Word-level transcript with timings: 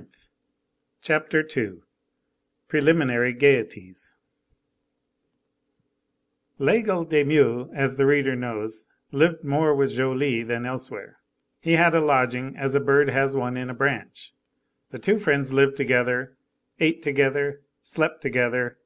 50 0.00 0.16
CHAPTER 1.02 1.46
II—PRELIMINARY 1.56 3.34
GAYETIES 3.34 4.14
Laigle 6.58 7.04
de 7.06 7.22
Meaux, 7.22 7.68
as 7.74 7.96
the 7.96 8.06
reader 8.06 8.34
knows, 8.34 8.88
lived 9.12 9.44
more 9.44 9.74
with 9.74 9.90
Joly 9.94 10.42
than 10.42 10.64
elsewhere. 10.64 11.18
He 11.60 11.72
had 11.72 11.94
a 11.94 12.00
lodging, 12.00 12.56
as 12.56 12.74
a 12.74 12.80
bird 12.80 13.10
has 13.10 13.36
one 13.36 13.58
on 13.58 13.68
a 13.68 13.74
branch. 13.74 14.32
The 14.88 14.98
two 14.98 15.18
friends 15.18 15.52
lived 15.52 15.76
together, 15.76 16.34
ate 16.78 17.02
together, 17.02 17.60
slept 17.82 18.22
together. 18.22 18.78